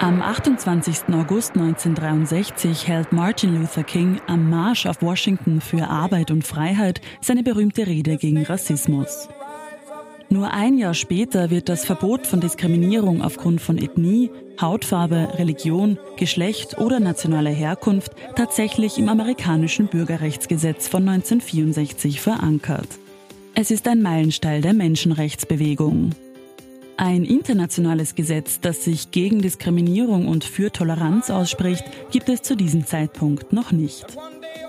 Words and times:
Am 0.00 0.20
28. 0.20 1.14
August 1.14 1.56
1963 1.56 2.86
hält 2.86 3.12
Martin 3.12 3.58
Luther 3.58 3.82
King 3.82 4.20
am 4.26 4.50
Marsch 4.50 4.84
auf 4.86 5.00
Washington 5.00 5.60
für 5.60 5.88
Arbeit 5.88 6.30
und 6.30 6.46
Freiheit 6.46 7.00
seine 7.22 7.42
berühmte 7.42 7.86
Rede 7.86 8.18
gegen 8.18 8.42
Rassismus. 8.44 9.28
Nur 10.28 10.52
ein 10.52 10.76
Jahr 10.76 10.92
später 10.92 11.50
wird 11.50 11.68
das 11.70 11.86
Verbot 11.86 12.26
von 12.26 12.40
Diskriminierung 12.40 13.22
aufgrund 13.22 13.60
von 13.60 13.78
Ethnie, 13.78 14.30
Hautfarbe, 14.60 15.30
Religion, 15.38 15.98
Geschlecht 16.16 16.78
oder 16.78 17.00
nationaler 17.00 17.50
Herkunft 17.50 18.12
tatsächlich 18.36 18.98
im 18.98 19.08
amerikanischen 19.08 19.86
Bürgerrechtsgesetz 19.86 20.88
von 20.88 21.08
1964 21.08 22.20
verankert. 22.20 22.88
Es 23.54 23.70
ist 23.70 23.88
ein 23.88 24.02
Meilenstein 24.02 24.60
der 24.60 24.74
Menschenrechtsbewegung. 24.74 26.10
Ein 26.98 27.24
internationales 27.24 28.14
Gesetz, 28.14 28.60
das 28.60 28.84
sich 28.84 29.10
gegen 29.10 29.42
Diskriminierung 29.42 30.28
und 30.28 30.44
für 30.44 30.72
Toleranz 30.72 31.28
ausspricht, 31.28 31.84
gibt 32.10 32.30
es 32.30 32.40
zu 32.40 32.56
diesem 32.56 32.86
Zeitpunkt 32.86 33.52
noch 33.52 33.70
nicht. 33.70 34.06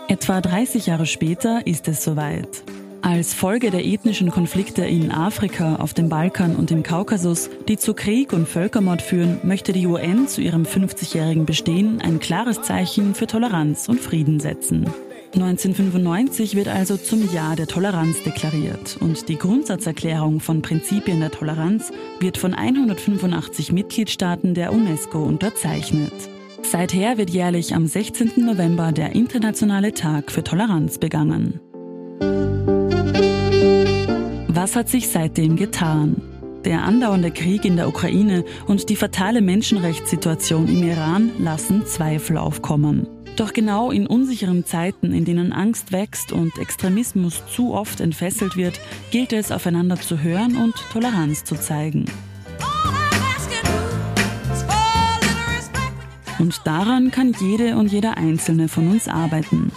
Etwa 0.09 0.41
30 0.41 0.87
Jahre 0.87 1.05
später 1.05 1.65
ist 1.65 1.87
es 1.87 2.03
soweit. 2.03 2.63
Als 3.01 3.33
Folge 3.33 3.71
der 3.71 3.85
ethnischen 3.85 4.29
Konflikte 4.29 4.83
in 4.83 5.11
Afrika, 5.11 5.77
auf 5.77 5.93
dem 5.93 6.09
Balkan 6.09 6.57
und 6.57 6.69
im 6.71 6.83
Kaukasus, 6.83 7.49
die 7.69 7.77
zu 7.77 7.93
Krieg 7.93 8.33
und 8.33 8.49
Völkermord 8.49 9.01
führen, 9.01 9.39
möchte 9.43 9.71
die 9.71 9.87
UN 9.87 10.27
zu 10.27 10.41
ihrem 10.41 10.63
50-jährigen 10.63 11.45
Bestehen 11.45 12.01
ein 12.01 12.19
klares 12.19 12.61
Zeichen 12.61 13.15
für 13.15 13.27
Toleranz 13.27 13.87
und 13.87 14.01
Frieden 14.01 14.41
setzen. 14.41 14.87
1995 15.33 16.55
wird 16.55 16.67
also 16.67 16.97
zum 16.97 17.31
Jahr 17.33 17.55
der 17.55 17.67
Toleranz 17.67 18.23
deklariert 18.23 18.97
und 18.99 19.29
die 19.29 19.37
Grundsatzerklärung 19.37 20.39
von 20.39 20.61
Prinzipien 20.61 21.19
der 21.19 21.31
Toleranz 21.31 21.91
wird 22.19 22.37
von 22.37 22.53
185 22.53 23.71
Mitgliedstaaten 23.71 24.53
der 24.53 24.73
UNESCO 24.73 25.23
unterzeichnet. 25.23 26.13
Seither 26.63 27.17
wird 27.17 27.29
jährlich 27.29 27.75
am 27.75 27.87
16. 27.87 28.33
November 28.37 28.91
der 28.91 29.15
Internationale 29.15 29.93
Tag 29.93 30.31
für 30.31 30.43
Toleranz 30.43 30.97
begangen. 30.97 31.59
Was 34.47 34.75
hat 34.75 34.89
sich 34.89 35.09
seitdem 35.09 35.55
getan? 35.55 36.21
Der 36.65 36.83
andauernde 36.83 37.31
Krieg 37.31 37.65
in 37.65 37.75
der 37.75 37.87
Ukraine 37.87 38.43
und 38.67 38.89
die 38.89 38.95
fatale 38.95 39.41
Menschenrechtssituation 39.41 40.67
im 40.67 40.83
Iran 40.83 41.31
lassen 41.39 41.85
Zweifel 41.85 42.37
aufkommen. 42.37 43.07
Doch 43.37 43.53
genau 43.53 43.91
in 43.91 44.07
unsicheren 44.07 44.65
Zeiten, 44.65 45.13
in 45.13 45.23
denen 45.23 45.53
Angst 45.53 45.91
wächst 45.91 46.31
und 46.31 46.57
Extremismus 46.57 47.43
zu 47.53 47.73
oft 47.73 48.01
entfesselt 48.01 48.57
wird, 48.57 48.79
gilt 49.11 49.31
es, 49.31 49.51
aufeinander 49.51 49.97
zu 49.97 50.21
hören 50.21 50.57
und 50.57 50.73
Toleranz 50.91 51.43
zu 51.43 51.55
zeigen. 51.55 52.05
Und 56.39 56.61
daran 56.65 57.11
kann 57.11 57.35
jede 57.39 57.77
und 57.77 57.91
jeder 57.91 58.17
Einzelne 58.17 58.67
von 58.67 58.87
uns 58.87 59.07
arbeiten. 59.07 59.71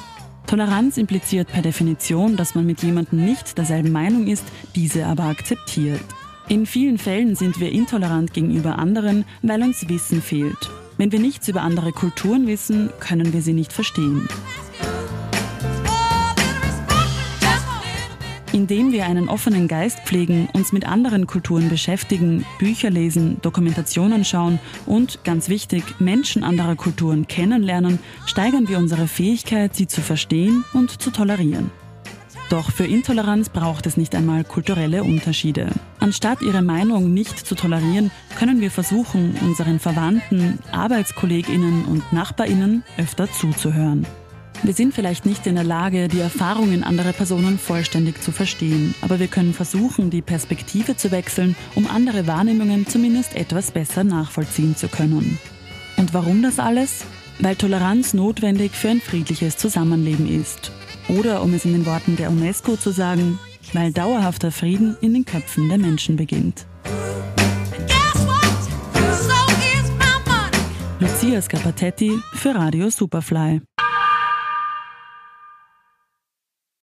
Toleranz 0.47 0.97
impliziert 0.97 1.48
per 1.48 1.62
Definition, 1.62 2.36
dass 2.36 2.55
man 2.55 2.67
mit 2.67 2.83
jemandem 2.83 3.24
nicht 3.24 3.57
derselben 3.57 3.92
Meinung 3.92 4.27
ist, 4.27 4.45
diese 4.74 5.07
aber 5.07 5.24
akzeptiert. 5.24 6.01
In 6.50 6.66
vielen 6.66 6.98
Fällen 6.98 7.36
sind 7.36 7.61
wir 7.61 7.70
intolerant 7.70 8.34
gegenüber 8.34 8.77
anderen, 8.77 9.24
weil 9.40 9.62
uns 9.62 9.88
Wissen 9.88 10.20
fehlt. 10.20 10.68
Wenn 10.98 11.12
wir 11.12 11.20
nichts 11.20 11.46
über 11.46 11.62
andere 11.62 11.92
Kulturen 11.92 12.48
wissen, 12.48 12.90
können 12.98 13.33
wir 13.33 13.40
sie 13.40 13.52
nicht 13.52 13.72
verstehen. 13.72 14.28
Indem 18.52 18.90
wir 18.90 19.06
einen 19.06 19.28
offenen 19.28 19.68
Geist 19.68 20.00
pflegen, 20.00 20.48
uns 20.52 20.72
mit 20.72 20.88
anderen 20.88 21.28
Kulturen 21.28 21.68
beschäftigen, 21.68 22.44
Bücher 22.58 22.90
lesen, 22.90 23.40
Dokumentationen 23.42 24.24
schauen 24.24 24.58
und, 24.86 25.22
ganz 25.22 25.48
wichtig, 25.48 25.84
Menschen 26.00 26.42
anderer 26.42 26.74
Kulturen 26.74 27.28
kennenlernen, 27.28 28.00
steigern 28.27 28.68
wir 28.68 28.78
unsere 28.78 29.06
Fähigkeit, 29.06 29.77
sie 29.77 29.86
zu 29.86 30.00
verstehen 30.00 30.64
und 30.72 31.00
zu 31.00 31.12
tolerieren. 31.12 31.70
Doch 32.50 32.72
für 32.72 32.84
Intoleranz 32.84 33.48
braucht 33.48 33.86
es 33.86 33.96
nicht 33.96 34.12
einmal 34.16 34.42
kulturelle 34.42 35.05
Unterschiede. 35.05 35.68
Anstatt 36.00 36.42
ihre 36.42 36.62
Meinung 36.62 37.14
nicht 37.14 37.46
zu 37.46 37.55
tolerieren, 37.55 38.11
können 38.36 38.61
wir 38.61 38.72
versuchen, 38.72 39.38
unseren 39.40 39.78
Verwandten, 39.78 40.58
Arbeitskolleginnen 40.72 41.84
und 41.84 42.12
Nachbarinnen 42.12 42.83
öfter 42.98 43.30
zuzuhören. 43.30 44.05
Wir 44.64 44.74
sind 44.74 44.92
vielleicht 44.92 45.27
nicht 45.27 45.46
in 45.46 45.55
der 45.55 45.64
Lage, 45.64 46.08
die 46.08 46.18
Erfahrungen 46.18 46.83
anderer 46.83 47.12
Personen 47.12 47.56
vollständig 47.56 48.20
zu 48.20 48.33
verstehen, 48.33 48.96
aber 49.00 49.20
wir 49.20 49.28
können 49.28 49.55
versuchen, 49.55 50.11
die 50.11 50.20
Perspektive 50.20 50.96
zu 50.96 51.12
wechseln, 51.12 51.55
um 51.77 51.86
andere 51.86 52.27
Wahrnehmungen 52.27 52.84
zumindest 52.84 53.36
etwas 53.36 53.70
besser 53.70 54.02
nachvollziehen 54.02 54.74
zu 54.74 54.88
können. 54.88 55.38
Und 55.96 56.14
warum 56.14 56.42
das 56.42 56.58
alles? 56.58 57.05
Weil 57.38 57.55
Toleranz 57.55 58.12
notwendig 58.12 58.72
für 58.72 58.88
ein 58.88 59.00
friedliches 59.00 59.56
Zusammenleben 59.56 60.28
ist. 60.28 60.72
Oder 61.19 61.43
um 61.43 61.55
es 61.55 61.65
in 61.65 61.73
den 61.73 61.87
Worten 61.87 62.17
der 62.17 62.31
UNESCO 62.31 62.77
zu 62.77 62.91
sagen, 62.91 63.39
weil 63.73 63.93
dauerhafter 63.93 64.53
Frieden 64.53 64.97
in 65.01 65.15
den 65.15 65.25
Köpfen 65.25 65.69
der 65.69 65.79
Menschen 65.79 66.17
beginnt. 66.17 66.67
Lucia 71.01 71.41
Scapatetti 71.41 72.13
für 72.35 72.55
Radio 72.55 72.91
Superfly. 72.91 73.61